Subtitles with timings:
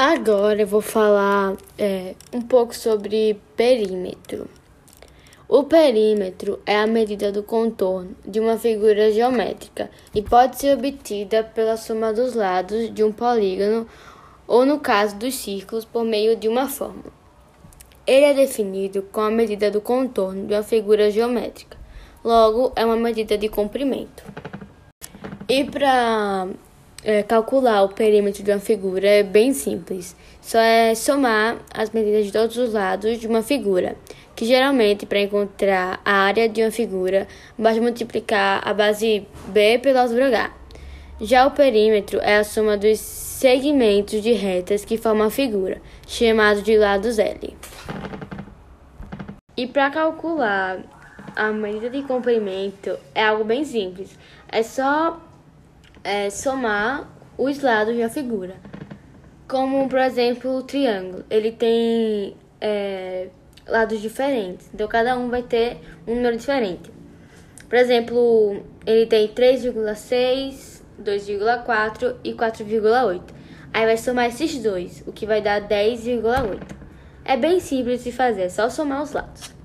[0.00, 4.48] Agora eu vou falar é, um pouco sobre perímetro.
[5.48, 11.42] O perímetro é a medida do contorno de uma figura geométrica e pode ser obtida
[11.42, 13.88] pela soma dos lados de um polígono
[14.46, 17.12] ou, no caso dos círculos, por meio de uma fórmula.
[18.06, 21.76] Ele é definido com a medida do contorno de uma figura geométrica,
[22.22, 24.22] logo, é uma medida de comprimento.
[25.48, 26.46] E para
[27.04, 32.26] é, calcular o perímetro de uma figura é bem simples, só é somar as medidas
[32.26, 33.96] de todos os lados de uma figura,
[34.34, 39.98] que geralmente, para encontrar a área de uma figura, basta multiplicar a base b pelo
[39.98, 40.52] álgebra H.
[41.20, 46.62] Já o perímetro é a soma dos segmentos de retas que formam a figura, chamado
[46.62, 47.56] de lados L.
[49.56, 50.78] E para calcular
[51.34, 54.16] a medida de comprimento é algo bem simples.
[54.50, 55.20] É só
[56.02, 58.56] é, somar os lados da figura.
[59.46, 61.24] Como, por exemplo, o triângulo.
[61.30, 63.28] Ele tem é,
[63.66, 64.68] lados diferentes.
[64.74, 66.90] Então, cada um vai ter um número diferente.
[67.68, 73.22] Por exemplo, ele tem 3,6, 2,4 e 4,8.
[73.72, 76.60] Aí vai somar esses dois, o que vai dar 10,8.
[77.24, 79.57] É bem simples de fazer, é só somar os lados.